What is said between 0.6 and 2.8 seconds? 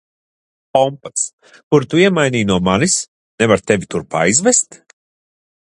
Kompass, kuru tu iemainīji no